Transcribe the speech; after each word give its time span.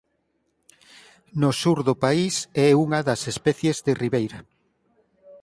No 1.41 1.49
sur 1.61 1.77
do 1.87 1.95
país 2.05 2.35
é 2.67 2.69
unha 2.85 2.99
das 3.07 3.21
especies 3.33 3.77
de 3.85 3.93
ribeira. 4.03 4.39